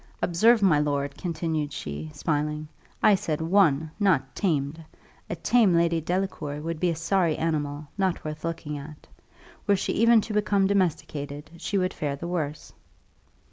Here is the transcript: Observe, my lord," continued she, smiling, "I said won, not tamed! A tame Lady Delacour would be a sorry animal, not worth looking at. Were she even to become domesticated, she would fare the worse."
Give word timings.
Observe, 0.19 0.63
my 0.63 0.79
lord," 0.79 1.15
continued 1.15 1.71
she, 1.71 2.09
smiling, 2.11 2.67
"I 3.03 3.13
said 3.13 3.39
won, 3.39 3.91
not 3.99 4.35
tamed! 4.35 4.83
A 5.29 5.35
tame 5.35 5.75
Lady 5.75 6.01
Delacour 6.01 6.59
would 6.59 6.79
be 6.79 6.89
a 6.89 6.95
sorry 6.95 7.37
animal, 7.37 7.85
not 7.99 8.25
worth 8.25 8.43
looking 8.43 8.79
at. 8.79 9.05
Were 9.67 9.75
she 9.75 9.93
even 9.93 10.19
to 10.21 10.33
become 10.33 10.65
domesticated, 10.65 11.51
she 11.57 11.77
would 11.77 11.93
fare 11.93 12.15
the 12.15 12.27
worse." 12.27 12.73